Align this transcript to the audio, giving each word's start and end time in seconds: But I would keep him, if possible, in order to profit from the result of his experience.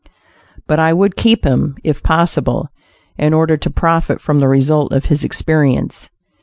But 0.65 0.79
I 0.79 0.93
would 0.93 1.15
keep 1.15 1.43
him, 1.43 1.75
if 1.83 2.01
possible, 2.01 2.69
in 3.19 3.35
order 3.35 3.55
to 3.55 3.69
profit 3.69 4.19
from 4.19 4.39
the 4.39 4.47
result 4.47 4.93
of 4.93 5.05
his 5.05 5.23
experience. 5.23 6.09